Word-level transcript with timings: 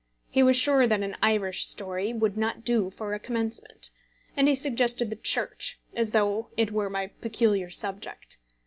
He 0.31 0.41
was 0.41 0.55
sure 0.57 0.87
that 0.87 1.03
an 1.03 1.15
Irish 1.21 1.63
story 1.63 2.11
would 2.11 2.35
not 2.35 2.63
do 2.65 2.89
for 2.89 3.13
a 3.13 3.19
commencement; 3.19 3.91
and 4.35 4.47
he 4.47 4.55
suggested 4.55 5.11
the 5.11 5.15
Church, 5.15 5.77
as 5.93 6.09
though 6.09 6.47
it 6.57 6.71
were 6.71 6.89
my 6.89 7.05
peculiar 7.05 7.69
subject. 7.69 8.39